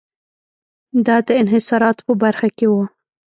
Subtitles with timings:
[1.05, 2.75] دا د انحصاراتو په برخه کې و.